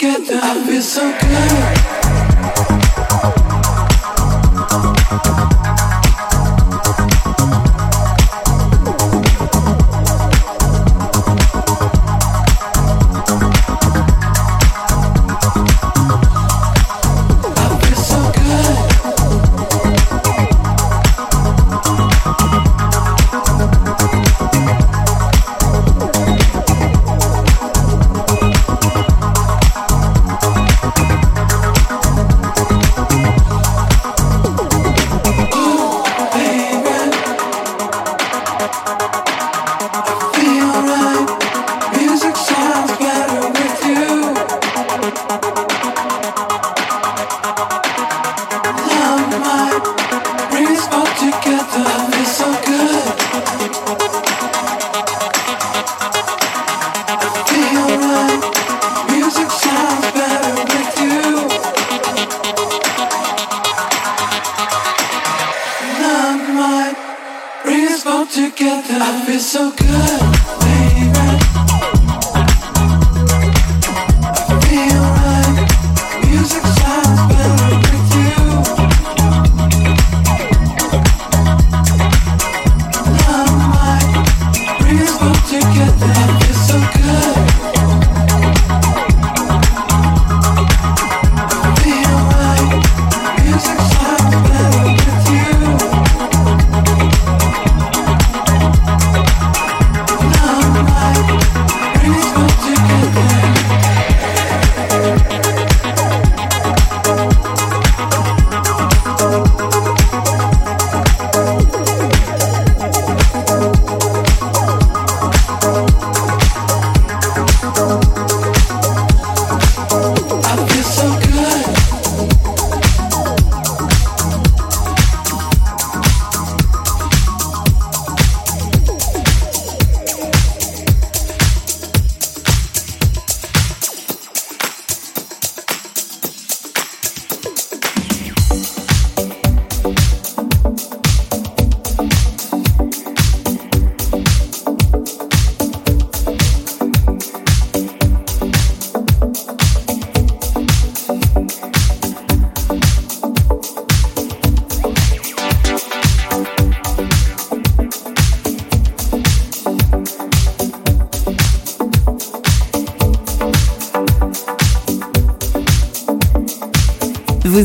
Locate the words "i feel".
0.42-0.80